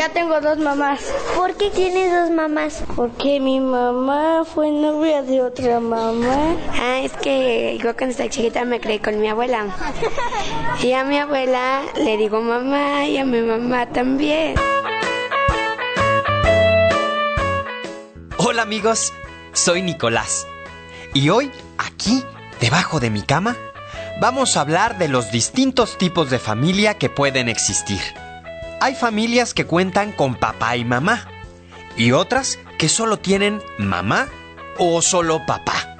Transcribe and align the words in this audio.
Ya 0.00 0.08
tengo 0.08 0.40
dos 0.40 0.56
mamás. 0.56 0.98
¿Por 1.36 1.54
qué 1.58 1.68
tienes 1.68 2.10
dos 2.10 2.30
mamás? 2.30 2.82
Porque 2.96 3.38
mi 3.38 3.60
mamá 3.60 4.46
fue 4.46 4.70
novia 4.70 5.20
de 5.20 5.42
otra 5.42 5.78
mamá. 5.78 6.56
Ah, 6.72 7.00
es 7.00 7.12
que 7.12 7.76
yo 7.76 7.94
cuando 7.94 8.12
estaba 8.12 8.30
chiquita 8.30 8.64
me 8.64 8.80
creí 8.80 8.98
con 8.98 9.20
mi 9.20 9.28
abuela. 9.28 9.66
Y 10.82 10.94
a 10.94 11.04
mi 11.04 11.18
abuela 11.18 11.82
le 11.96 12.16
digo 12.16 12.40
mamá 12.40 13.04
y 13.04 13.18
a 13.18 13.26
mi 13.26 13.42
mamá 13.42 13.90
también. 13.92 14.54
Hola 18.38 18.62
amigos, 18.62 19.12
soy 19.52 19.82
Nicolás. 19.82 20.46
Y 21.12 21.28
hoy, 21.28 21.52
aquí, 21.76 22.24
debajo 22.58 23.00
de 23.00 23.10
mi 23.10 23.20
cama, 23.20 23.54
vamos 24.18 24.56
a 24.56 24.62
hablar 24.62 24.96
de 24.96 25.08
los 25.08 25.30
distintos 25.30 25.98
tipos 25.98 26.30
de 26.30 26.38
familia 26.38 26.94
que 26.94 27.10
pueden 27.10 27.50
existir. 27.50 28.00
Hay 28.82 28.94
familias 28.94 29.52
que 29.52 29.66
cuentan 29.66 30.10
con 30.10 30.36
papá 30.36 30.74
y 30.74 30.86
mamá, 30.86 31.28
y 31.98 32.12
otras 32.12 32.58
que 32.78 32.88
solo 32.88 33.18
tienen 33.18 33.60
mamá 33.76 34.28
o 34.78 35.02
solo 35.02 35.44
papá. 35.44 35.98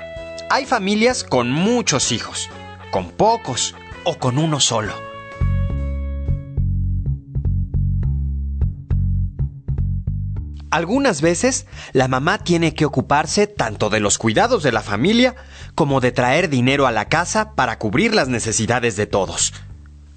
Hay 0.48 0.64
familias 0.64 1.22
con 1.22 1.52
muchos 1.52 2.10
hijos, 2.10 2.48
con 2.90 3.10
pocos 3.10 3.74
o 4.04 4.16
con 4.16 4.38
uno 4.38 4.60
solo. 4.60 4.94
Algunas 10.70 11.20
veces 11.20 11.66
la 11.92 12.08
mamá 12.08 12.38
tiene 12.38 12.72
que 12.72 12.86
ocuparse 12.86 13.46
tanto 13.46 13.90
de 13.90 14.00
los 14.00 14.16
cuidados 14.16 14.62
de 14.62 14.72
la 14.72 14.80
familia 14.80 15.34
como 15.74 16.00
de 16.00 16.12
traer 16.12 16.48
dinero 16.48 16.86
a 16.86 16.92
la 16.92 17.10
casa 17.10 17.54
para 17.54 17.78
cubrir 17.78 18.14
las 18.14 18.28
necesidades 18.28 18.96
de 18.96 19.06
todos. 19.06 19.52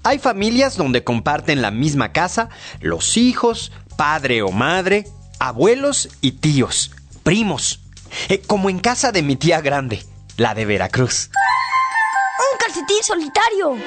Hay 0.06 0.18
familias 0.18 0.76
donde 0.76 1.02
comparten 1.02 1.62
la 1.62 1.70
misma 1.70 2.12
casa 2.12 2.50
los 2.80 3.16
hijos, 3.16 3.72
padre 3.96 4.42
o 4.42 4.50
madre, 4.50 5.08
abuelos 5.40 6.10
y 6.20 6.32
tíos, 6.32 6.90
primos, 7.22 7.80
eh, 8.28 8.42
como 8.46 8.68
en 8.68 8.80
casa 8.80 9.12
de 9.12 9.22
mi 9.22 9.36
tía 9.36 9.62
grande, 9.62 10.04
la 10.36 10.54
de 10.54 10.66
Veracruz. 10.66 11.30
¡Un 12.52 12.58
calcetín 12.58 13.02
solitario! 13.02 13.78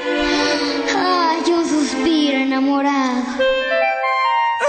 Ay, 0.95 1.42
yo 1.48 1.64
suspiro 1.64 2.38
enamorado. 2.40 3.23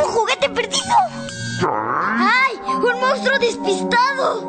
¡Un 0.01 0.07
juguete 0.07 0.51
perdido! 0.51 0.97
¡Ay! 1.67 2.59
¡Un 2.67 3.01
monstruo 3.01 3.39
despistado! 3.39 4.43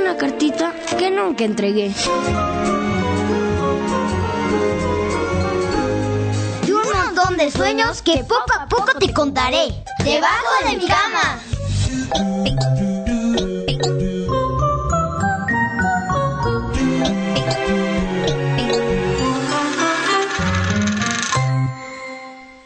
Una 0.00 0.16
cartita 0.16 0.72
que 0.96 1.10
nunca 1.10 1.42
entregué. 1.42 1.92
De 7.36 7.50
sueños 7.50 8.00
que 8.00 8.24
poco 8.24 8.52
a 8.58 8.66
poco 8.66 8.92
te 8.98 9.12
contaré. 9.12 9.84
Debajo 10.02 10.46
de 10.64 10.76
mi 10.76 10.86
cama. 10.86 11.38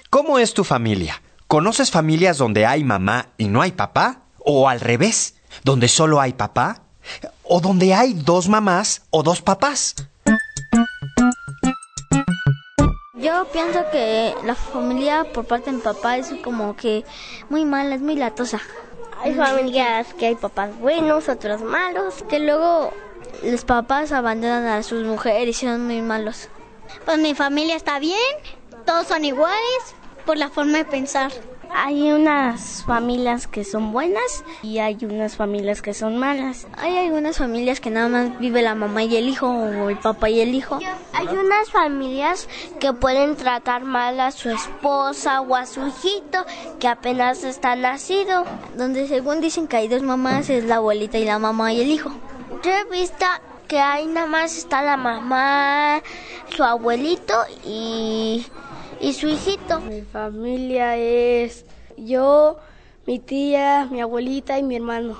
¿Cómo 0.08 0.38
es 0.38 0.54
tu 0.54 0.62
familia? 0.62 1.20
¿Conoces 1.48 1.90
familias 1.90 2.38
donde 2.38 2.64
hay 2.64 2.84
mamá 2.84 3.30
y 3.38 3.48
no 3.48 3.62
hay 3.62 3.72
papá? 3.72 4.22
¿O 4.38 4.68
al 4.68 4.78
revés, 4.78 5.34
donde 5.64 5.88
solo 5.88 6.20
hay 6.20 6.34
papá? 6.34 6.82
¿O 7.42 7.60
donde 7.60 7.92
hay 7.92 8.12
dos 8.12 8.48
mamás 8.48 9.02
o 9.10 9.24
dos 9.24 9.42
papás? 9.42 9.96
Yo 13.20 13.44
pienso 13.52 13.80
que 13.92 14.34
la 14.44 14.54
familia 14.54 15.24
por 15.32 15.44
parte 15.44 15.70
de 15.70 15.76
mi 15.76 15.82
papá 15.82 16.16
es 16.16 16.32
como 16.42 16.74
que 16.74 17.04
muy 17.50 17.66
mala, 17.66 17.94
es 17.94 18.00
muy 18.00 18.16
latosa. 18.16 18.60
Hay 19.22 19.34
familias 19.34 20.14
que 20.14 20.28
hay 20.28 20.34
papás 20.36 20.78
buenos, 20.78 21.28
otros 21.28 21.60
malos, 21.60 22.24
que 22.30 22.38
luego 22.38 22.94
los 23.42 23.64
papás 23.66 24.12
abandonan 24.12 24.66
a 24.66 24.82
sus 24.82 25.04
mujeres 25.04 25.62
y 25.62 25.66
son 25.66 25.84
muy 25.86 26.00
malos. 26.00 26.48
Pues 27.04 27.18
mi 27.18 27.34
familia 27.34 27.76
está 27.76 27.98
bien, 27.98 28.16
todos 28.86 29.06
son 29.06 29.24
iguales 29.24 29.94
por 30.24 30.38
la 30.38 30.48
forma 30.48 30.78
de 30.78 30.84
pensar. 30.86 31.30
Hay 31.72 32.10
unas 32.12 32.84
familias 32.84 33.46
que 33.46 33.64
son 33.64 33.92
buenas 33.92 34.44
y 34.62 34.78
hay 34.78 34.98
unas 35.02 35.36
familias 35.36 35.82
que 35.82 35.94
son 35.94 36.18
malas. 36.18 36.66
Hay 36.76 36.96
algunas 36.98 37.38
familias 37.38 37.80
que 37.80 37.90
nada 37.90 38.08
más 38.08 38.38
vive 38.38 38.62
la 38.62 38.74
mamá 38.74 39.04
y 39.04 39.16
el 39.16 39.28
hijo 39.28 39.48
o 39.48 39.88
el 39.88 39.98
papá 39.98 40.30
y 40.30 40.40
el 40.40 40.54
hijo. 40.54 40.78
Hay 41.12 41.28
unas 41.28 41.70
familias 41.70 42.48
que 42.80 42.92
pueden 42.92 43.36
tratar 43.36 43.84
mal 43.84 44.18
a 44.20 44.30
su 44.30 44.50
esposa 44.50 45.40
o 45.40 45.54
a 45.54 45.66
su 45.66 45.86
hijito 45.86 46.44
que 46.78 46.88
apenas 46.88 47.44
está 47.44 47.76
nacido. 47.76 48.44
Donde 48.76 49.06
según 49.06 49.40
dicen 49.40 49.68
que 49.68 49.76
hay 49.76 49.88
dos 49.88 50.02
mamás 50.02 50.50
es 50.50 50.64
la 50.64 50.76
abuelita 50.76 51.18
y 51.18 51.24
la 51.24 51.38
mamá 51.38 51.72
y 51.72 51.80
el 51.80 51.90
hijo. 51.90 52.10
Yo 52.62 52.70
he 52.70 52.84
visto 52.90 53.24
que 53.68 53.78
ahí 53.78 54.06
nada 54.06 54.26
más 54.26 54.56
está 54.56 54.82
la 54.82 54.96
mamá, 54.96 56.02
su 56.54 56.64
abuelito 56.64 57.34
y 57.64 58.44
y 59.00 59.12
su 59.12 59.28
hijito. 59.28 59.80
Mi 59.80 60.02
familia 60.02 60.96
es 60.96 61.64
yo, 61.96 62.58
mi 63.06 63.18
tía, 63.18 63.88
mi 63.90 64.00
abuelita 64.00 64.58
y 64.58 64.62
mi 64.62 64.76
hermano. 64.76 65.16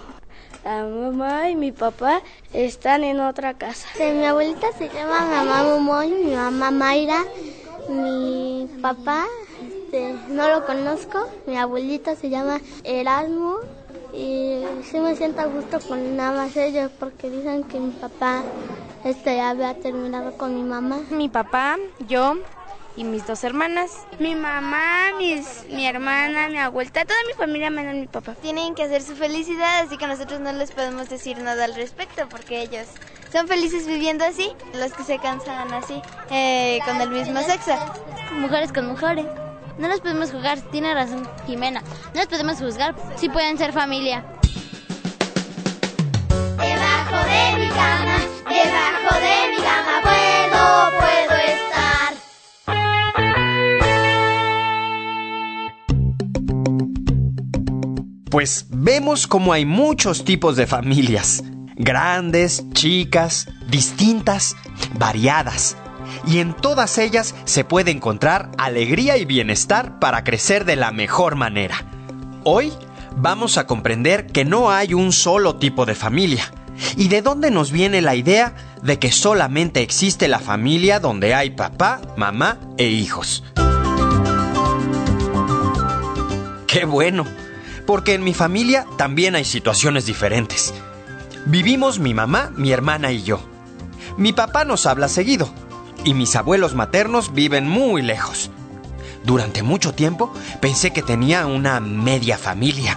La 0.64 0.84
mamá 0.84 1.48
y 1.48 1.56
mi 1.56 1.72
papá 1.72 2.22
están 2.52 3.02
en 3.02 3.20
otra 3.20 3.54
casa. 3.54 3.88
mi 3.98 4.24
abuelita 4.24 4.66
se 4.76 4.88
llama 4.88 5.24
mamá 5.24 5.62
Momoy, 5.62 6.10
mi 6.10 6.34
mamá 6.34 6.70
Mayra, 6.70 7.24
mi 7.88 8.68
papá 8.82 9.24
este, 9.90 10.14
no 10.28 10.48
lo 10.48 10.66
conozco, 10.66 11.26
mi 11.46 11.56
abuelita 11.56 12.14
se 12.14 12.30
llama 12.30 12.60
Erasmo 12.84 13.56
y 14.12 14.62
sí 14.84 15.00
me 15.00 15.16
siento 15.16 15.40
a 15.40 15.46
gusto 15.46 15.80
con 15.80 16.16
nada 16.16 16.44
más 16.44 16.56
ellos 16.56 16.90
porque 16.98 17.30
dicen 17.30 17.64
que 17.64 17.80
mi 17.80 17.90
papá 17.90 18.42
este, 19.02 19.36
ya 19.36 19.50
había 19.50 19.74
terminado 19.74 20.36
con 20.36 20.54
mi 20.54 20.62
mamá. 20.62 21.00
Mi 21.10 21.28
papá, 21.28 21.76
yo, 22.06 22.36
y 22.96 23.04
mis 23.04 23.26
dos 23.26 23.44
hermanas. 23.44 23.90
Mi 24.18 24.34
mamá, 24.34 25.12
mis, 25.18 25.64
mi 25.70 25.86
hermana, 25.86 26.48
mi 26.48 26.58
abuelita, 26.58 27.04
toda 27.04 27.18
mi 27.26 27.32
familia 27.34 27.70
menos 27.70 27.94
mi 27.94 28.06
papá. 28.06 28.34
Tienen 28.34 28.74
que 28.74 28.82
hacer 28.84 29.02
su 29.02 29.14
felicidad, 29.14 29.80
así 29.80 29.96
que 29.96 30.06
nosotros 30.06 30.40
no 30.40 30.52
les 30.52 30.72
podemos 30.72 31.08
decir 31.08 31.38
nada 31.38 31.64
al 31.64 31.74
respecto 31.74 32.28
porque 32.28 32.62
ellos 32.62 32.86
son 33.32 33.46
felices 33.46 33.86
viviendo 33.86 34.24
así, 34.24 34.52
los 34.74 34.92
que 34.92 35.04
se 35.04 35.18
cansan 35.18 35.72
así, 35.72 36.00
eh, 36.30 36.80
con 36.84 37.00
el 37.00 37.10
mismo 37.10 37.40
sexo. 37.42 37.72
Mujeres 38.32 38.72
con 38.72 38.86
mujeres. 38.86 39.26
No 39.78 39.88
los 39.88 40.00
podemos 40.00 40.30
juzgar, 40.30 40.60
tiene 40.70 40.92
razón 40.92 41.26
Jimena. 41.46 41.80
No 42.12 42.20
los 42.20 42.26
podemos 42.26 42.58
juzgar, 42.58 42.94
sí 43.16 43.28
pueden 43.28 43.56
ser 43.56 43.72
familia. 43.72 44.24
Debajo 46.58 47.16
de 47.24 47.58
mi 47.58 47.68
cama, 47.68 48.18
Pues 58.30 58.66
vemos 58.68 59.26
como 59.26 59.52
hay 59.52 59.66
muchos 59.66 60.24
tipos 60.24 60.54
de 60.54 60.68
familias. 60.68 61.42
Grandes, 61.74 62.64
chicas, 62.72 63.48
distintas, 63.68 64.54
variadas. 64.96 65.76
Y 66.28 66.38
en 66.38 66.54
todas 66.54 66.98
ellas 66.98 67.34
se 67.44 67.64
puede 67.64 67.90
encontrar 67.90 68.52
alegría 68.56 69.16
y 69.16 69.24
bienestar 69.24 69.98
para 69.98 70.22
crecer 70.22 70.64
de 70.64 70.76
la 70.76 70.92
mejor 70.92 71.34
manera. 71.34 71.84
Hoy 72.44 72.72
vamos 73.16 73.58
a 73.58 73.66
comprender 73.66 74.28
que 74.28 74.44
no 74.44 74.70
hay 74.70 74.94
un 74.94 75.10
solo 75.10 75.56
tipo 75.56 75.84
de 75.84 75.96
familia. 75.96 76.52
¿Y 76.96 77.08
de 77.08 77.22
dónde 77.22 77.50
nos 77.50 77.72
viene 77.72 78.00
la 78.00 78.14
idea 78.14 78.54
de 78.80 79.00
que 79.00 79.10
solamente 79.10 79.82
existe 79.82 80.28
la 80.28 80.38
familia 80.38 81.00
donde 81.00 81.34
hay 81.34 81.50
papá, 81.50 82.00
mamá 82.16 82.60
e 82.78 82.86
hijos? 82.86 83.42
¡Qué 86.68 86.84
bueno! 86.84 87.39
Porque 87.90 88.14
en 88.14 88.22
mi 88.22 88.34
familia 88.34 88.86
también 88.96 89.34
hay 89.34 89.44
situaciones 89.44 90.06
diferentes. 90.06 90.72
Vivimos 91.46 91.98
mi 91.98 92.14
mamá, 92.14 92.52
mi 92.54 92.70
hermana 92.70 93.10
y 93.10 93.24
yo. 93.24 93.40
Mi 94.16 94.32
papá 94.32 94.64
nos 94.64 94.86
habla 94.86 95.08
seguido 95.08 95.52
y 96.04 96.14
mis 96.14 96.36
abuelos 96.36 96.76
maternos 96.76 97.34
viven 97.34 97.68
muy 97.68 98.02
lejos. 98.02 98.52
Durante 99.24 99.64
mucho 99.64 99.92
tiempo 99.92 100.32
pensé 100.60 100.92
que 100.92 101.02
tenía 101.02 101.46
una 101.46 101.80
media 101.80 102.38
familia, 102.38 102.96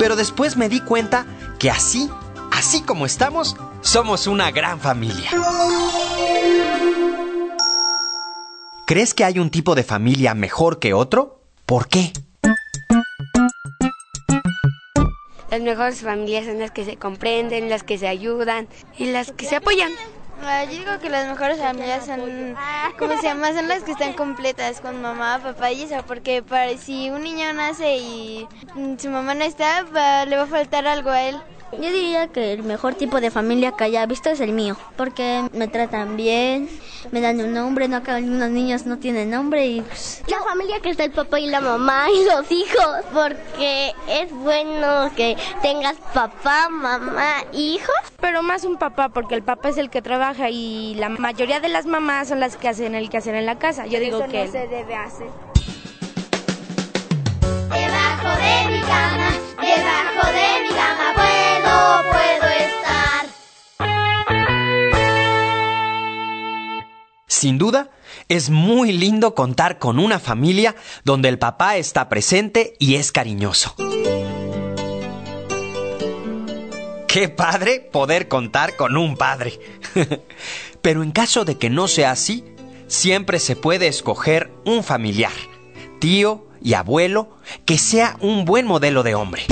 pero 0.00 0.16
después 0.16 0.56
me 0.56 0.68
di 0.68 0.80
cuenta 0.80 1.24
que 1.60 1.70
así, 1.70 2.10
así 2.50 2.82
como 2.82 3.06
estamos, 3.06 3.54
somos 3.82 4.26
una 4.26 4.50
gran 4.50 4.80
familia. 4.80 5.30
¿Crees 8.84 9.14
que 9.14 9.22
hay 9.22 9.38
un 9.38 9.50
tipo 9.50 9.76
de 9.76 9.84
familia 9.84 10.34
mejor 10.34 10.80
que 10.80 10.92
otro? 10.92 11.40
¿Por 11.66 11.86
qué? 11.86 12.12
Las 15.50 15.60
mejores 15.60 16.02
familias 16.02 16.44
son 16.46 16.58
las 16.58 16.70
que 16.70 16.84
se 16.84 16.96
comprenden, 16.96 17.70
las 17.70 17.82
que 17.82 17.96
se 17.96 18.06
ayudan 18.06 18.68
y 18.98 19.06
las 19.06 19.32
que 19.32 19.46
se 19.46 19.56
apoyan. 19.56 19.90
Ah, 20.42 20.64
yo 20.64 20.70
digo 20.70 20.98
que 21.00 21.10
las 21.10 21.26
mejores 21.26 21.58
familias 21.58 22.06
son, 22.06 22.54
¿cómo 22.98 23.16
se 23.16 23.24
llama? 23.24 23.52
Son 23.52 23.66
las 23.66 23.82
que 23.82 23.90
están 23.92 24.12
completas 24.12 24.80
con 24.80 25.02
mamá, 25.02 25.40
papá 25.42 25.72
y 25.72 25.82
eso, 25.82 26.04
porque 26.06 26.42
para, 26.42 26.76
si 26.78 27.10
un 27.10 27.22
niño 27.22 27.52
nace 27.54 27.96
y 27.96 28.46
su 28.98 29.10
mamá 29.10 29.34
no 29.34 29.44
está, 29.44 29.82
le 30.26 30.36
va 30.36 30.42
a 30.42 30.46
faltar 30.46 30.86
algo 30.86 31.10
a 31.10 31.22
él. 31.22 31.40
Yo 31.72 31.92
diría 31.92 32.28
que 32.28 32.54
el 32.54 32.62
mejor 32.62 32.94
tipo 32.94 33.20
de 33.20 33.30
familia 33.30 33.72
que 33.72 33.84
haya 33.84 34.06
visto 34.06 34.30
es 34.30 34.40
el 34.40 34.52
mío, 34.52 34.76
porque 34.96 35.44
me 35.52 35.68
tratan 35.68 36.16
bien, 36.16 36.68
me 37.12 37.20
dan 37.20 37.40
un 37.40 37.52
nombre, 37.52 37.88
no 37.88 38.02
que 38.02 38.10
algunos 38.10 38.48
niños 38.50 38.86
no 38.86 38.98
tienen 38.98 39.30
nombre 39.30 39.66
y 39.66 39.80
pues, 39.82 40.22
la 40.28 40.40
familia 40.42 40.80
que 40.80 40.90
está 40.90 41.04
el 41.04 41.10
papá 41.10 41.38
y 41.38 41.46
la 41.46 41.60
mamá 41.60 42.06
y 42.14 42.24
los 42.24 42.50
hijos, 42.50 43.04
porque 43.12 43.92
es 44.08 44.32
bueno 44.32 45.10
que 45.14 45.36
tengas 45.60 45.96
papá, 46.14 46.68
mamá, 46.70 47.44
hijos. 47.52 47.94
Pero 48.20 48.42
más 48.42 48.64
un 48.64 48.78
papá, 48.78 49.10
porque 49.10 49.34
el 49.34 49.42
papá 49.42 49.68
es 49.68 49.76
el 49.76 49.90
que 49.90 50.00
trabaja 50.00 50.48
y 50.50 50.94
la 50.94 51.10
mayoría 51.10 51.60
de 51.60 51.68
las 51.68 51.86
mamás 51.86 52.28
son 52.28 52.40
las 52.40 52.56
que 52.56 52.68
hacen 52.68 52.94
el 52.94 53.10
que 53.10 53.18
hacer 53.18 53.34
en 53.34 53.46
la 53.46 53.58
casa. 53.58 53.86
Yo 53.86 54.00
digo 54.00 54.24
que 54.26 54.46
no 54.46 54.52
se 54.52 54.68
debe 54.68 54.94
hacer. 54.94 55.28
Sin 67.38 67.56
duda, 67.56 67.92
es 68.28 68.50
muy 68.50 68.90
lindo 68.90 69.36
contar 69.36 69.78
con 69.78 70.00
una 70.00 70.18
familia 70.18 70.74
donde 71.04 71.28
el 71.28 71.38
papá 71.38 71.76
está 71.76 72.08
presente 72.08 72.74
y 72.80 72.96
es 72.96 73.12
cariñoso. 73.12 73.76
Qué 77.06 77.28
padre 77.28 77.78
poder 77.78 78.26
contar 78.26 78.74
con 78.74 78.96
un 78.96 79.16
padre. 79.16 79.60
Pero 80.82 81.04
en 81.04 81.12
caso 81.12 81.44
de 81.44 81.56
que 81.58 81.70
no 81.70 81.86
sea 81.86 82.10
así, 82.10 82.42
siempre 82.88 83.38
se 83.38 83.54
puede 83.54 83.86
escoger 83.86 84.50
un 84.64 84.82
familiar, 84.82 85.30
tío 86.00 86.48
y 86.60 86.74
abuelo, 86.74 87.36
que 87.66 87.78
sea 87.78 88.16
un 88.18 88.46
buen 88.46 88.66
modelo 88.66 89.04
de 89.04 89.14
hombre. 89.14 89.44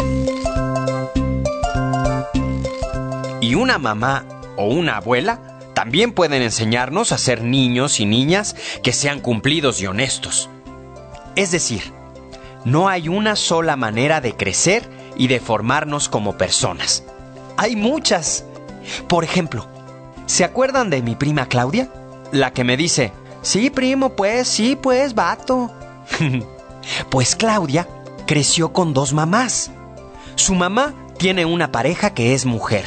Y 3.40 3.54
una 3.54 3.78
mamá 3.78 4.26
o 4.56 4.64
una 4.64 4.96
abuela 4.96 5.55
también 5.76 6.12
pueden 6.12 6.40
enseñarnos 6.40 7.12
a 7.12 7.18
ser 7.18 7.42
niños 7.42 8.00
y 8.00 8.06
niñas 8.06 8.56
que 8.82 8.94
sean 8.94 9.20
cumplidos 9.20 9.78
y 9.82 9.86
honestos. 9.86 10.48
Es 11.34 11.50
decir, 11.50 11.92
no 12.64 12.88
hay 12.88 13.10
una 13.10 13.36
sola 13.36 13.76
manera 13.76 14.22
de 14.22 14.34
crecer 14.34 14.88
y 15.18 15.26
de 15.26 15.38
formarnos 15.38 16.08
como 16.08 16.38
personas. 16.38 17.04
Hay 17.58 17.76
muchas. 17.76 18.46
Por 19.06 19.22
ejemplo, 19.22 19.68
¿se 20.24 20.44
acuerdan 20.44 20.88
de 20.88 21.02
mi 21.02 21.14
prima 21.14 21.44
Claudia? 21.46 21.90
La 22.32 22.54
que 22.54 22.64
me 22.64 22.78
dice, 22.78 23.12
sí, 23.42 23.68
primo, 23.68 24.16
pues, 24.16 24.48
sí, 24.48 24.76
pues, 24.76 25.14
vato. 25.14 25.70
pues 27.10 27.36
Claudia 27.36 27.86
creció 28.26 28.72
con 28.72 28.94
dos 28.94 29.12
mamás. 29.12 29.70
Su 30.36 30.54
mamá 30.54 30.94
tiene 31.18 31.44
una 31.44 31.70
pareja 31.70 32.14
que 32.14 32.32
es 32.32 32.46
mujer. 32.46 32.86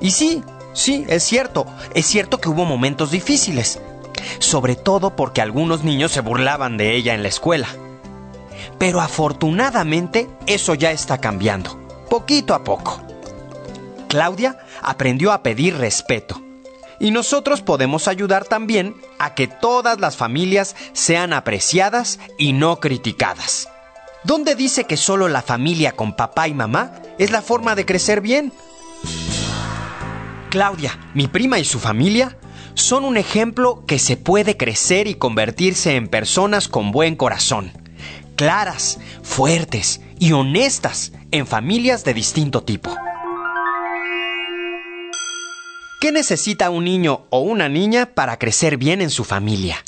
Y 0.00 0.12
sí, 0.12 0.42
sí, 0.74 1.06
es 1.08 1.22
cierto, 1.22 1.64
es 1.94 2.04
cierto 2.04 2.38
que 2.38 2.50
hubo 2.50 2.66
momentos 2.66 3.10
difíciles, 3.10 3.80
sobre 4.38 4.76
todo 4.76 5.16
porque 5.16 5.40
algunos 5.40 5.84
niños 5.84 6.12
se 6.12 6.20
burlaban 6.20 6.76
de 6.76 6.94
ella 6.94 7.14
en 7.14 7.22
la 7.22 7.28
escuela. 7.28 7.68
Pero 8.78 9.00
afortunadamente 9.00 10.28
eso 10.46 10.74
ya 10.74 10.90
está 10.90 11.18
cambiando, 11.18 11.78
poquito 12.10 12.54
a 12.54 12.62
poco. 12.62 13.00
Claudia 14.08 14.58
aprendió 14.82 15.32
a 15.32 15.42
pedir 15.42 15.76
respeto. 15.76 16.40
Y 17.00 17.10
nosotros 17.10 17.60
podemos 17.60 18.06
ayudar 18.06 18.44
también 18.44 18.94
a 19.18 19.34
que 19.34 19.48
todas 19.48 19.98
las 19.98 20.16
familias 20.16 20.76
sean 20.92 21.32
apreciadas 21.32 22.20
y 22.38 22.52
no 22.52 22.78
criticadas. 22.78 23.68
¿Dónde 24.22 24.54
dice 24.54 24.84
que 24.84 24.96
solo 24.96 25.28
la 25.28 25.42
familia 25.42 25.92
con 25.92 26.14
papá 26.14 26.48
y 26.48 26.54
mamá 26.54 26.92
es 27.18 27.30
la 27.30 27.42
forma 27.42 27.74
de 27.74 27.84
crecer 27.84 28.20
bien? 28.20 28.52
Claudia, 30.54 30.96
mi 31.14 31.26
prima 31.26 31.58
y 31.58 31.64
su 31.64 31.80
familia 31.80 32.38
son 32.74 33.04
un 33.04 33.16
ejemplo 33.16 33.82
que 33.88 33.98
se 33.98 34.16
puede 34.16 34.56
crecer 34.56 35.08
y 35.08 35.16
convertirse 35.16 35.96
en 35.96 36.06
personas 36.06 36.68
con 36.68 36.92
buen 36.92 37.16
corazón, 37.16 37.72
claras, 38.36 39.00
fuertes 39.24 40.00
y 40.20 40.30
honestas 40.30 41.10
en 41.32 41.48
familias 41.48 42.04
de 42.04 42.14
distinto 42.14 42.62
tipo. 42.62 42.96
¿Qué 46.00 46.12
necesita 46.12 46.70
un 46.70 46.84
niño 46.84 47.26
o 47.30 47.40
una 47.40 47.68
niña 47.68 48.06
para 48.14 48.38
crecer 48.38 48.76
bien 48.76 49.02
en 49.02 49.10
su 49.10 49.24
familia? 49.24 49.82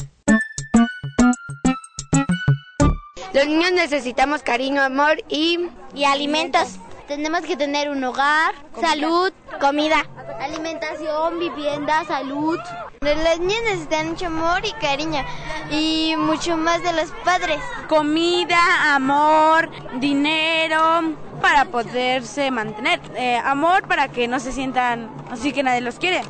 Los 3.33 3.47
niños 3.47 3.71
necesitamos 3.71 4.43
cariño, 4.43 4.83
amor 4.83 5.23
y, 5.29 5.61
y 5.95 6.03
alimentos. 6.03 6.81
Tenemos 7.09 7.43
que 7.43 7.57
tener 7.57 7.89
un 7.89 8.03
hogar, 8.03 8.53
salud, 8.81 9.33
comida. 9.61 10.05
Alimentación, 10.41 11.39
vivienda, 11.39 12.05
salud. 12.05 12.59
Los 13.01 13.39
niños 13.39 13.63
necesitan 13.65 14.11
mucho 14.11 14.27
amor 14.27 14.67
y 14.67 14.73
cariño 14.73 15.25
y 15.71 16.15
mucho 16.19 16.57
más 16.57 16.83
de 16.83 16.93
los 16.93 17.11
padres. 17.25 17.61
Comida, 17.89 18.95
amor, 18.95 19.71
dinero 20.01 21.15
para 21.41 21.67
poderse 21.67 22.51
mantener. 22.51 23.01
Eh, 23.15 23.37
amor 23.37 23.87
para 23.87 24.09
que 24.09 24.27
no 24.27 24.41
se 24.41 24.51
sientan 24.51 25.09
así 25.31 25.53
que 25.53 25.63
nadie 25.63 25.83
los 25.83 26.01
quiere. 26.01 26.23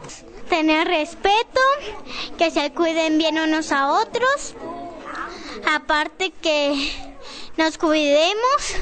Tener 0.51 0.87
respeto, 0.87 1.61
que 2.37 2.51
se 2.51 2.71
cuiden 2.73 3.17
bien 3.17 3.39
unos 3.39 3.73
a 3.73 3.93
otros. 3.93 4.55
Aparte 5.75 6.33
que 6.43 7.16
nos 7.57 7.79
cuidemos 7.79 8.77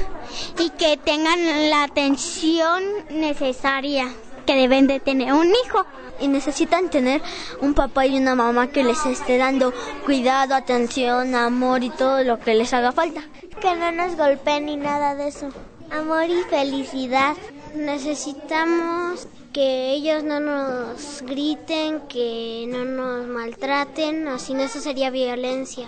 y 0.59 0.69
que 0.71 0.97
tengan 0.97 1.69
la 1.69 1.83
atención 1.83 2.83
necesaria 3.09 4.09
que 4.45 4.55
deben 4.55 4.87
de 4.87 4.99
tener 4.99 5.33
un 5.33 5.47
hijo. 5.47 5.85
Y 6.17 6.29
necesitan 6.29 6.89
tener 6.89 7.21
un 7.59 7.73
papá 7.73 8.05
y 8.05 8.17
una 8.17 8.35
mamá 8.35 8.67
que 8.67 8.85
les 8.85 9.05
esté 9.05 9.37
dando 9.37 9.73
cuidado, 10.05 10.55
atención, 10.55 11.35
amor 11.35 11.83
y 11.83 11.89
todo 11.89 12.23
lo 12.23 12.39
que 12.39 12.53
les 12.53 12.73
haga 12.73 12.93
falta. 12.93 13.21
Que 13.59 13.75
no 13.75 13.91
nos 13.91 14.15
golpeen 14.15 14.65
ni 14.65 14.77
nada 14.77 15.15
de 15.15 15.27
eso. 15.27 15.49
Amor 15.91 16.29
y 16.29 16.41
felicidad. 16.43 17.35
Necesitamos 17.73 19.27
que 19.51 19.91
ellos 19.91 20.23
no 20.23 20.39
nos 20.39 21.21
griten, 21.23 21.99
que 22.07 22.65
no 22.69 22.85
nos 22.85 23.27
maltraten, 23.27 24.29
así 24.29 24.53
no 24.53 24.63
eso 24.63 24.79
sería 24.79 25.09
violencia. 25.09 25.85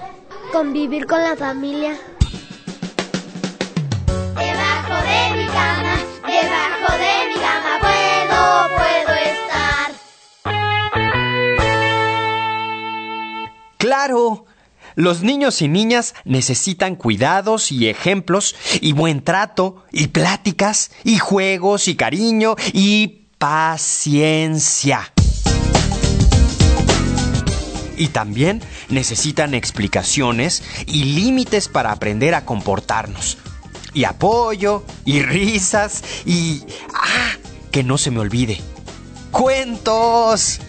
Convivir 0.51 1.05
con 1.05 1.23
la 1.23 1.37
familia. 1.37 1.97
Claro, 13.77 14.45
los 14.95 15.21
niños 15.21 15.61
y 15.61 15.67
niñas 15.67 16.13
necesitan 16.25 16.95
cuidados 16.95 17.71
y 17.71 17.87
ejemplos 17.87 18.55
y 18.81 18.91
buen 18.91 19.23
trato 19.23 19.83
y 19.91 20.07
pláticas 20.07 20.91
y 21.03 21.19
juegos 21.19 21.87
y 21.87 21.95
cariño 21.95 22.55
y 22.73 23.27
paciencia. 23.37 25.13
Y 27.95 28.07
también 28.07 28.61
necesitan 28.89 29.53
explicaciones 29.53 30.63
y 30.85 31.03
límites 31.03 31.67
para 31.67 31.91
aprender 31.91 32.35
a 32.35 32.45
comportarnos. 32.45 33.37
Y 33.93 34.03
apoyo, 34.03 34.83
y 35.05 35.21
risas, 35.21 36.03
y... 36.25 36.63
¡Ah! 36.93 37.31
Que 37.71 37.83
no 37.83 37.97
se 37.97 38.11
me 38.11 38.19
olvide. 38.19 38.59
¡Cuentos! 39.31 40.59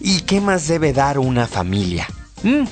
¿Y 0.00 0.20
qué 0.22 0.40
más 0.40 0.66
debe 0.68 0.92
dar 0.92 1.18
una 1.18 1.46
familia? 1.46 2.06
¿Mm? 2.42 2.64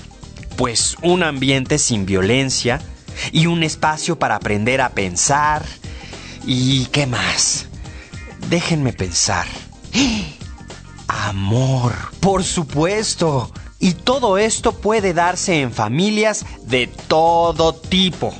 Pues 0.57 0.97
un 1.03 1.23
ambiente 1.23 1.79
sin 1.79 2.07
violencia 2.07 2.81
y 3.33 3.47
un 3.47 3.63
espacio 3.63 4.19
para 4.19 4.37
aprender 4.37 4.81
a 4.81 4.91
pensar. 4.91 5.65
¿Y 6.45 6.87
qué 6.87 7.07
más? 7.07 7.67
Déjenme 8.49 8.93
pensar. 8.93 9.47
Amor, 11.09 11.93
por 12.21 12.45
supuesto. 12.45 13.53
Y 13.79 13.95
todo 13.95 14.39
esto 14.39 14.73
puede 14.73 15.13
darse 15.13 15.61
en 15.61 15.73
familias 15.73 16.47
de 16.65 16.87
todo 16.87 17.75
tipo. 17.75 18.33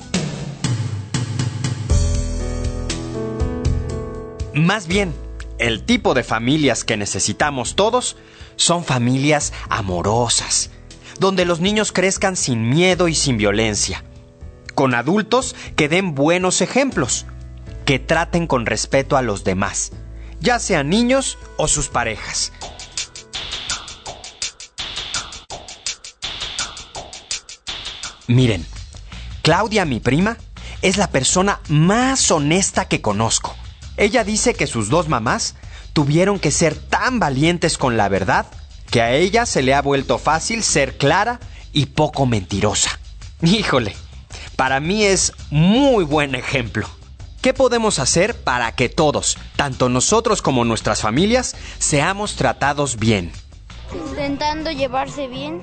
Más 4.55 4.87
bien, 4.87 5.15
el 5.59 5.85
tipo 5.85 6.13
de 6.13 6.25
familias 6.25 6.85
que 6.85 6.99
necesitamos 6.99 7.75
todos 7.75 8.17
son 8.57 8.85
familias 8.85 9.55
amorosas, 9.71 10.71
donde 11.19 11.47
los 11.47 11.61
niños 11.61 11.91
crezcan 11.91 12.37
sin 12.37 12.69
miedo 12.69 13.09
y 13.09 13.15
sin 13.15 13.39
violencia, 13.39 14.05
con 14.75 14.95
adultos 14.95 15.57
que 15.75 15.89
den 15.89 16.15
buenos 16.15 16.61
ejemplos, 16.61 17.25
que 17.87 17.99
traten 17.99 18.47
con 18.47 18.67
respeto 18.67 19.17
a 19.17 19.23
los 19.23 19.43
demás, 19.43 19.93
ya 20.41 20.59
sean 20.59 20.91
niños 20.91 21.39
o 21.57 21.67
sus 21.67 21.89
parejas. 21.89 22.53
Miren, 28.27 28.67
Claudia, 29.41 29.87
mi 29.87 29.99
prima, 29.99 30.37
es 30.83 30.99
la 30.99 31.11
persona 31.11 31.61
más 31.69 32.31
honesta 32.31 32.87
que 32.87 33.01
conozco. 33.01 33.57
Ella 34.03 34.25
dice 34.25 34.55
que 34.55 34.67
sus 34.67 34.89
dos 34.89 35.07
mamás 35.09 35.55
tuvieron 35.93 36.41
que 36.41 36.51
ser 36.51 36.75
tan 36.75 37.21
valientes 37.21 37.79
con 37.79 37.97
la 37.97 38.09
verdad 38.09 38.47
que 38.91 39.01
a 39.01 39.13
ella 39.13 39.47
se 39.47 39.63
le 39.63 39.75
ha 39.75 39.81
vuelto 39.81 40.19
fácil 40.19 40.65
ser 40.65 40.99
clara 40.99 41.39
y 41.73 41.87
poco 41.87 42.27
mentirosa. 42.27 42.99
Híjole, 43.43 43.95
para 44.57 44.81
mí 44.81 45.05
es 45.05 45.33
muy 45.51 46.03
buen 46.03 46.35
ejemplo. 46.35 46.89
¿Qué 47.43 47.55
podemos 47.55 48.01
hacer 48.01 48.35
para 48.35 48.75
que 48.75 48.89
todos, 48.89 49.39
tanto 49.55 49.89
nosotros 49.89 50.43
como 50.43 50.65
nuestras 50.65 51.01
familias, 51.01 51.55
seamos 51.79 52.35
tratados 52.35 52.99
bien? 52.99 53.31
Intentando 53.95 54.73
llevarse 54.73 55.29
bien 55.29 55.63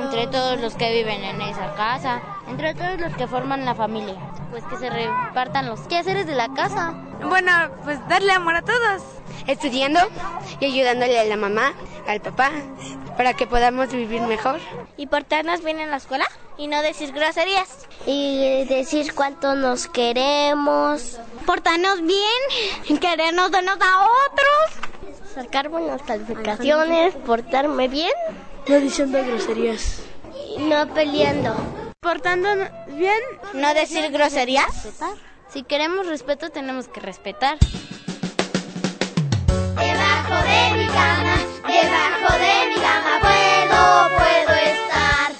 entre 0.00 0.28
todos 0.28 0.60
los 0.60 0.74
que 0.74 0.92
viven 0.92 1.24
en 1.24 1.40
esa 1.42 1.74
casa, 1.74 2.22
entre 2.52 2.74
todos 2.74 3.00
los 3.00 3.14
que 3.14 3.26
forman 3.26 3.64
la 3.64 3.74
familia, 3.74 4.14
pues 4.50 4.62
que 4.64 4.76
se 4.76 4.90
repartan 4.90 5.66
los 5.66 5.80
quehaceres 5.88 6.26
de 6.26 6.34
la 6.34 6.52
casa. 6.52 6.92
Bueno, 7.26 7.50
pues 7.82 7.98
darle 8.08 8.32
amor 8.32 8.56
a 8.56 8.62
todos. 8.62 9.02
Estudiando 9.46 10.00
y 10.60 10.66
ayudándole 10.66 11.18
a 11.18 11.24
la 11.24 11.36
mamá, 11.36 11.72
al 12.06 12.20
papá, 12.20 12.50
para 13.16 13.32
que 13.32 13.46
podamos 13.46 13.90
vivir 13.90 14.20
mejor. 14.20 14.60
Y 14.98 15.06
portarnos 15.06 15.64
bien 15.64 15.80
en 15.80 15.90
la 15.90 15.96
escuela 15.96 16.26
y 16.58 16.66
no 16.66 16.82
decir 16.82 17.12
groserías. 17.12 17.88
Y 18.06 18.66
decir 18.66 19.14
cuánto 19.14 19.54
nos 19.54 19.86
queremos. 19.86 21.18
Portarnos 21.46 22.02
bien, 22.02 22.98
querernos 23.00 23.50
de 23.50 23.60
unos 23.60 23.78
a 23.80 24.06
otros. 24.28 25.34
Sacar 25.34 25.70
buenas 25.70 26.02
calificaciones, 26.02 27.14
portarme 27.14 27.88
bien. 27.88 28.12
No 28.68 28.78
diciendo 28.78 29.18
groserías. 29.24 30.02
Y 30.54 30.58
no 30.64 30.86
peleando. 30.88 31.56
Portándonos 32.02 32.68
bien. 32.88 33.20
No 33.54 33.72
decir 33.74 34.10
groserías. 34.10 34.88
Si 35.48 35.62
queremos 35.62 36.08
respeto, 36.08 36.50
tenemos 36.50 36.88
que 36.88 36.98
respetar. 36.98 37.58
Debajo 39.46 40.34
de 40.42 40.78
mi 40.78 40.86
cama, 40.88 41.36
debajo 41.64 42.32
de 42.38 42.68
mi 42.70 42.74
cama 42.74 43.20
puedo, 43.20 44.08
puedo 44.18 44.52
estar. 44.58 45.32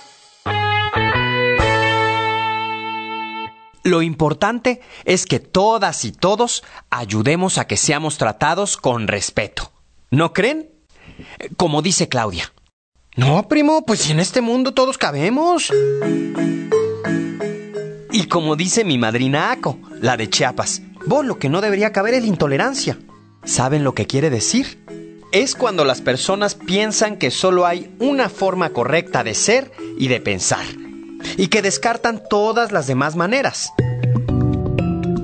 Lo 3.82 4.02
importante 4.02 4.82
es 5.04 5.26
que 5.26 5.40
todas 5.40 6.04
y 6.04 6.12
todos 6.12 6.62
ayudemos 6.90 7.58
a 7.58 7.66
que 7.66 7.76
seamos 7.76 8.18
tratados 8.18 8.76
con 8.76 9.08
respeto. 9.08 9.72
¿No 10.12 10.32
creen? 10.32 10.70
Como 11.56 11.82
dice 11.82 12.08
Claudia. 12.08 12.51
No, 13.14 13.46
primo, 13.46 13.84
pues 13.84 14.00
si 14.00 14.12
en 14.12 14.20
este 14.20 14.40
mundo 14.40 14.72
todos 14.72 14.96
cabemos. 14.96 15.70
Y 18.10 18.24
como 18.24 18.56
dice 18.56 18.84
mi 18.84 18.96
madrina 18.96 19.52
Aco, 19.52 19.78
la 20.00 20.16
de 20.16 20.30
Chiapas, 20.30 20.80
vos 21.06 21.22
lo 21.22 21.38
que 21.38 21.50
no 21.50 21.60
debería 21.60 21.92
caber 21.92 22.14
es 22.14 22.22
la 22.22 22.28
intolerancia. 22.28 22.98
¿Saben 23.44 23.84
lo 23.84 23.94
que 23.94 24.06
quiere 24.06 24.30
decir? 24.30 24.82
Es 25.30 25.54
cuando 25.54 25.84
las 25.84 26.00
personas 26.00 26.54
piensan 26.54 27.18
que 27.18 27.30
solo 27.30 27.66
hay 27.66 27.94
una 27.98 28.30
forma 28.30 28.70
correcta 28.70 29.22
de 29.24 29.34
ser 29.34 29.72
y 29.98 30.08
de 30.08 30.20
pensar, 30.20 30.64
y 31.36 31.48
que 31.48 31.60
descartan 31.60 32.22
todas 32.30 32.72
las 32.72 32.86
demás 32.86 33.14
maneras. 33.14 33.72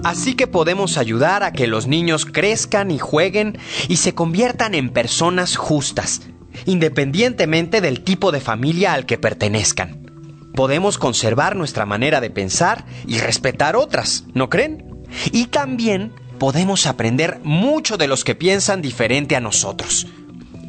Así 0.04 0.34
que 0.34 0.46
podemos 0.46 0.98
ayudar 0.98 1.42
a 1.42 1.52
que 1.52 1.66
los 1.66 1.86
niños 1.86 2.26
crezcan 2.26 2.90
y 2.90 2.98
jueguen 2.98 3.58
y 3.88 3.96
se 3.96 4.14
conviertan 4.14 4.74
en 4.74 4.90
personas 4.90 5.56
justas, 5.56 6.22
independientemente 6.66 7.80
del 7.80 8.02
tipo 8.02 8.32
de 8.32 8.40
familia 8.40 8.92
al 8.92 9.06
que 9.06 9.18
pertenezcan. 9.18 10.08
Podemos 10.54 10.98
conservar 10.98 11.56
nuestra 11.56 11.86
manera 11.86 12.20
de 12.20 12.30
pensar 12.30 12.84
y 13.06 13.18
respetar 13.18 13.76
otras, 13.76 14.24
¿no 14.34 14.48
creen? 14.48 15.04
Y 15.32 15.46
también 15.46 16.12
podemos 16.38 16.86
aprender 16.86 17.40
mucho 17.42 17.96
de 17.96 18.08
los 18.08 18.24
que 18.24 18.34
piensan 18.34 18.82
diferente 18.82 19.36
a 19.36 19.40
nosotros. 19.40 20.06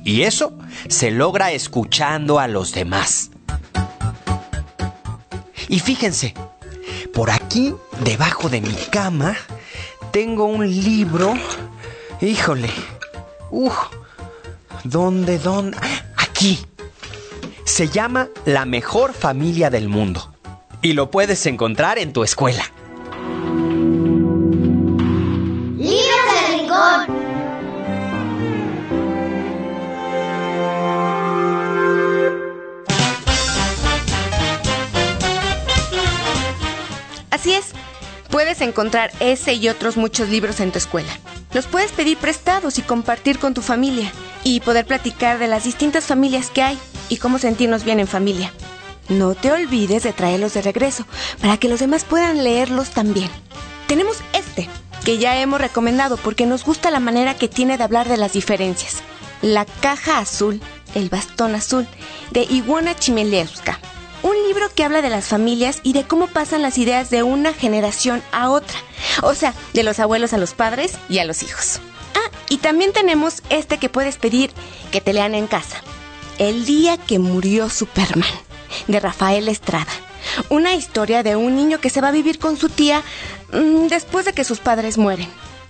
Y 0.06 0.24
eso 0.24 0.58
se 0.88 1.12
logra 1.12 1.52
escuchando 1.52 2.40
a 2.40 2.48
los 2.48 2.72
demás. 2.74 3.32
Y 5.68 5.80
fíjense, 5.80 6.34
por 7.14 7.30
aquí, 7.30 7.76
debajo 8.04 8.50
de 8.50 8.62
mi 8.62 8.74
cama, 8.92 9.36
tengo 10.12 10.46
un 10.46 10.68
libro. 10.68 11.34
Híjole. 12.22 12.70
Uf. 13.52 13.99
¿Dónde, 14.84 15.40
dónde? 15.40 15.78
Aquí. 16.16 16.60
Se 17.66 17.90
llama 17.90 18.30
La 18.46 18.66
mejor 18.66 19.14
familia 19.14 19.70
del 19.70 19.90
mundo. 19.90 20.34
Y 20.82 20.94
lo 20.94 21.12
puedes 21.12 21.46
encontrar 21.46 22.00
en 22.00 22.14
tu 22.14 22.24
escuela. 22.24 22.64
Libros 25.78 26.26
del 26.34 26.60
Rincón. 26.60 27.20
Así 37.32 37.54
es, 37.54 37.72
puedes 38.30 38.62
encontrar 38.62 39.12
ese 39.20 39.54
y 39.54 39.68
otros 39.68 39.98
muchos 39.98 40.30
libros 40.30 40.60
en 40.62 40.72
tu 40.72 40.78
escuela. 40.78 41.12
Los 41.54 41.68
puedes 41.68 41.92
pedir 41.92 42.18
prestados 42.18 42.78
y 42.80 42.82
compartir 42.82 43.40
con 43.40 43.54
tu 43.54 43.62
familia 43.62 44.12
y 44.56 44.62
poder 44.62 44.86
platicar 44.86 45.38
de 45.38 45.48
las 45.48 45.64
distintas 45.64 46.06
familias 46.06 46.50
que 46.50 46.64
hay 46.64 46.78
y 47.08 47.18
cómo 47.18 47.38
sentirnos 47.38 47.84
bien 47.84 48.00
en 48.00 48.08
familia. 48.08 48.52
No 49.08 49.36
te 49.36 49.52
olvides 49.52 50.04
de 50.04 50.14
traerlos 50.14 50.56
de 50.56 50.64
regreso 50.64 51.06
para 51.40 51.58
que 51.58 51.70
los 51.70 51.80
demás 51.80 52.04
puedan 52.04 52.44
leerlos 52.44 52.90
también. 52.90 53.30
Tenemos 53.88 54.18
este, 54.34 54.68
que 55.06 55.20
ya 55.20 55.40
hemos 55.40 55.62
recomendado 55.62 56.18
porque 56.18 56.48
nos 56.48 56.66
gusta 56.66 56.90
la 56.90 57.00
manera 57.00 57.36
que 57.36 57.48
tiene 57.48 57.78
de 57.78 57.84
hablar 57.84 58.10
de 58.10 58.18
las 58.18 58.34
diferencias. 58.34 59.04
La 59.42 59.66
caja 59.66 60.18
azul, 60.18 60.62
el 60.96 61.10
bastón 61.10 61.54
azul, 61.54 61.88
de 62.32 62.48
Iwona 62.50 62.96
Chmielewska. 62.96 63.80
Un 64.24 64.36
libro 64.48 64.68
que 64.74 64.84
habla 64.84 65.02
de 65.02 65.10
las 65.10 65.28
familias 65.28 65.80
y 65.84 65.94
de 65.94 66.04
cómo 66.04 66.28
pasan 66.28 66.62
las 66.62 66.78
ideas 66.78 67.10
de 67.10 67.24
una 67.24 67.54
generación 67.54 68.22
a 68.32 68.50
otra. 68.50 68.78
O 69.22 69.34
sea, 69.36 69.54
de 69.74 69.84
los 69.84 70.00
abuelos 70.00 70.34
a 70.34 70.38
los 70.38 70.54
padres 70.54 70.98
y 71.08 71.20
a 71.20 71.26
los 71.26 71.44
hijos. 71.44 71.80
Y 72.50 72.58
también 72.58 72.94
tenemos 72.94 73.42
este 73.50 73.78
que 73.78 73.90
puedes 73.90 74.18
pedir 74.18 74.52
que 74.92 75.02
te 75.02 75.14
lean 75.14 75.36
en 75.36 75.48
casa. 75.48 75.82
El 76.38 76.66
día 76.66 76.98
que 76.98 77.20
murió 77.20 77.70
Superman, 77.70 78.30
de 78.88 79.00
Rafael 79.00 79.48
Estrada. 79.48 79.92
Una 80.50 80.74
historia 80.74 81.24
de 81.24 81.36
un 81.36 81.56
niño 81.56 81.80
que 81.80 81.90
se 81.90 82.02
va 82.02 82.10
a 82.10 82.12
vivir 82.12 82.40
con 82.40 82.58
su 82.58 82.70
tía 82.70 83.04
mm, 83.54 83.88
después 83.88 84.26
de 84.26 84.34
que 84.34 84.44
sus 84.44 84.60
padres 84.60 84.98
mueren. 84.98 85.28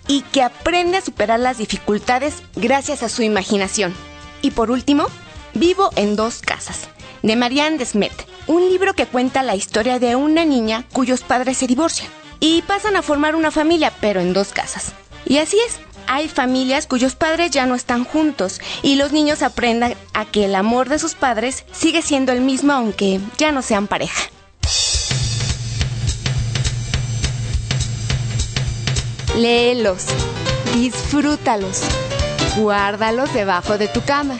Y 0.08 0.22
que 0.22 0.42
aprende 0.42 0.98
a 0.98 1.02
superar 1.02 1.40
las 1.40 1.58
dificultades 1.58 2.42
gracias 2.56 3.04
a 3.04 3.10
su 3.10 3.22
imaginación. 3.22 3.94
Y 4.42 4.52
por 4.52 4.72
último, 4.72 5.08
Vivo 5.54 5.90
en 5.96 6.16
dos 6.16 6.42
casas, 6.42 6.90
de 7.24 7.36
Marianne 7.36 7.78
Desmet. 7.78 8.14
Un 8.48 8.70
libro 8.70 8.94
que 8.94 9.08
cuenta 9.08 9.44
la 9.44 9.56
historia 9.56 10.00
de 10.00 10.16
una 10.16 10.46
niña 10.46 10.86
cuyos 10.94 11.22
padres 11.22 11.58
se 11.58 11.68
divorcian. 11.68 12.10
Y 12.40 12.62
pasan 12.62 12.96
a 12.96 13.02
formar 13.02 13.36
una 13.36 13.52
familia, 13.52 13.92
pero 14.00 14.22
en 14.22 14.34
dos 14.34 14.50
casas. 14.50 14.94
Y 15.26 15.38
así 15.38 15.58
es, 15.68 15.80
hay 16.10 16.28
familias 16.28 16.88
cuyos 16.88 17.16
padres 17.16 17.51
ya 17.51 17.68
no 17.68 17.75
están 17.75 18.04
juntos 18.04 18.60
y 18.82 18.96
los 18.96 19.12
niños 19.12 19.44
aprendan 19.44 19.94
a 20.13 20.25
que 20.25 20.46
el 20.46 20.56
amor 20.56 20.89
de 20.89 20.98
sus 20.98 21.13
padres 21.13 21.66
sigue 21.72 22.01
siendo 22.01 22.32
el 22.32 22.42
mismo 22.42 22.74
aunque 22.74 23.20
ya 23.38 23.51
no 23.51 23.62
sean 23.62 23.86
pareja. 23.88 24.24
Léelos, 29.38 30.06
disfrútalos, 30.74 31.82
guárdalos 32.58 33.32
debajo 33.36 33.78
de 33.78 33.88
tu 33.88 34.01
cama 34.01 34.39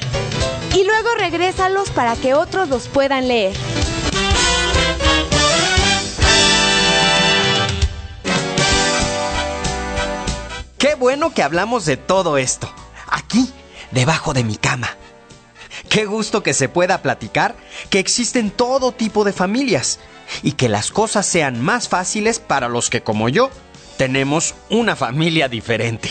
y 0.75 0.83
luego 0.83 1.09
regrésalos 1.19 1.91
para 1.91 2.15
que 2.15 2.33
otros 2.33 2.67
los 2.69 2.88
puedan 2.88 3.27
leer. 3.27 3.55
Bueno 10.99 11.33
que 11.33 11.41
hablamos 11.41 11.85
de 11.85 11.97
todo 11.97 12.37
esto, 12.37 12.69
aquí, 13.07 13.49
debajo 13.91 14.33
de 14.33 14.43
mi 14.43 14.57
cama. 14.57 14.89
Qué 15.89 16.05
gusto 16.05 16.43
que 16.43 16.53
se 16.53 16.69
pueda 16.69 17.01
platicar 17.01 17.55
que 17.89 17.99
existen 17.99 18.51
todo 18.51 18.91
tipo 18.91 19.23
de 19.23 19.33
familias 19.33 19.99
y 20.43 20.51
que 20.51 20.69
las 20.69 20.91
cosas 20.91 21.25
sean 21.25 21.61
más 21.61 21.87
fáciles 21.87 22.39
para 22.39 22.67
los 22.67 22.89
que 22.89 23.01
como 23.01 23.29
yo 23.29 23.49
tenemos 23.97 24.55
una 24.69 24.95
familia 24.95 25.47
diferente. 25.47 26.09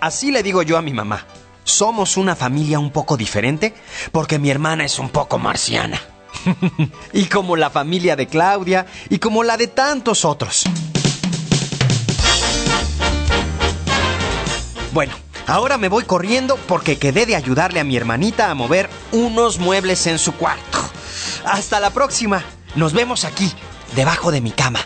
Así 0.00 0.32
le 0.32 0.42
digo 0.42 0.62
yo 0.62 0.78
a 0.78 0.82
mi 0.82 0.92
mamá. 0.92 1.26
Somos 1.62 2.16
una 2.16 2.34
familia 2.34 2.78
un 2.78 2.90
poco 2.90 3.16
diferente 3.16 3.74
porque 4.10 4.38
mi 4.38 4.50
hermana 4.50 4.84
es 4.84 4.98
un 4.98 5.10
poco 5.10 5.38
marciana. 5.38 6.00
y 7.12 7.26
como 7.26 7.56
la 7.56 7.70
familia 7.70 8.16
de 8.16 8.26
Claudia 8.26 8.86
y 9.10 9.18
como 9.18 9.44
la 9.44 9.56
de 9.56 9.66
tantos 9.66 10.24
otros. 10.24 10.64
Bueno, 14.92 15.12
ahora 15.46 15.78
me 15.78 15.88
voy 15.88 16.04
corriendo 16.04 16.56
porque 16.66 16.98
quedé 16.98 17.24
de 17.24 17.36
ayudarle 17.36 17.80
a 17.80 17.84
mi 17.84 17.96
hermanita 17.96 18.50
a 18.50 18.54
mover 18.54 18.90
unos 19.12 19.58
muebles 19.58 20.06
en 20.06 20.18
su 20.18 20.32
cuarto. 20.32 20.78
Hasta 21.44 21.80
la 21.80 21.90
próxima. 21.90 22.42
Nos 22.74 22.92
vemos 22.92 23.24
aquí, 23.24 23.52
debajo 23.94 24.30
de 24.30 24.40
mi 24.40 24.50
cama. 24.50 24.80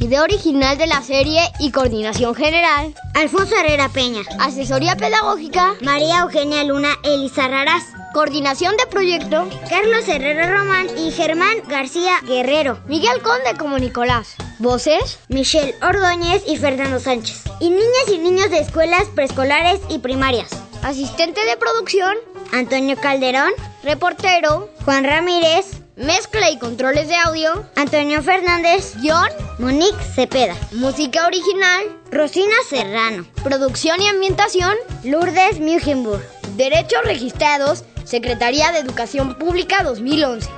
Idea 0.00 0.22
original 0.22 0.78
de 0.78 0.86
la 0.86 1.02
serie 1.02 1.42
y 1.58 1.70
coordinación 1.70 2.34
general. 2.34 2.94
Alfonso 3.14 3.56
Herrera 3.56 3.88
Peña. 3.88 4.22
Asesoría 4.38 4.96
pedagógica. 4.96 5.74
María 5.82 6.20
Eugenia 6.20 6.64
Luna 6.64 6.94
Elisa 7.02 7.46
Raraz. 7.48 7.97
Coordinación 8.12 8.76
de 8.76 8.86
proyecto. 8.86 9.48
Carlos 9.68 10.08
Herrera 10.08 10.50
Román 10.50 10.86
y 10.96 11.10
Germán 11.10 11.58
García 11.68 12.20
Guerrero. 12.26 12.80
Miguel 12.86 13.20
Conde 13.22 13.56
como 13.58 13.78
Nicolás. 13.78 14.34
Voces. 14.58 15.18
Michelle 15.28 15.74
Ordóñez 15.82 16.42
y 16.46 16.56
Fernando 16.56 17.00
Sánchez. 17.00 17.44
Y 17.60 17.70
niñas 17.70 18.08
y 18.12 18.18
niños 18.18 18.50
de 18.50 18.60
escuelas 18.60 19.04
preescolares 19.14 19.80
y 19.90 19.98
primarias. 19.98 20.50
Asistente 20.82 21.44
de 21.44 21.56
producción. 21.58 22.16
Antonio 22.52 22.96
Calderón. 22.96 23.52
Reportero. 23.82 24.70
Juan 24.84 25.04
Ramírez. 25.04 25.82
Mezcla 25.96 26.50
y 26.50 26.58
controles 26.58 27.08
de 27.08 27.16
audio. 27.16 27.68
Antonio 27.76 28.22
Fernández. 28.22 28.94
Guión. 29.00 29.28
Monique 29.58 30.02
Cepeda. 30.14 30.56
Música 30.72 31.26
original. 31.26 31.84
Rosina 32.10 32.54
Serrano. 32.68 33.26
Producción 33.44 34.00
y 34.00 34.08
ambientación. 34.08 34.74
Lourdes 35.04 35.60
Mugenburg. 35.60 36.22
Derechos 36.56 37.02
registrados. 37.04 37.84
Secretaría 38.08 38.72
de 38.72 38.78
Educación 38.78 39.34
Pública 39.34 39.82
2011. 39.82 40.48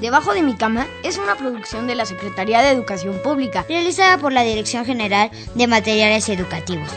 Debajo 0.00 0.34
de 0.34 0.42
mi 0.42 0.56
cama 0.56 0.88
es 1.04 1.18
una 1.18 1.36
producción 1.36 1.86
de 1.86 1.94
la 1.94 2.04
Secretaría 2.04 2.62
de 2.62 2.70
Educación 2.70 3.20
Pública, 3.22 3.64
realizada 3.68 4.18
por 4.18 4.32
la 4.32 4.42
Dirección 4.42 4.84
General 4.84 5.30
de 5.54 5.66
Materiales 5.68 6.28
Educativos. 6.28 6.88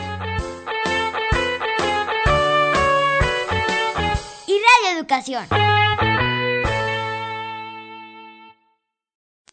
Y 4.48 4.52
Radio 4.52 4.98
Educación. 4.98 5.77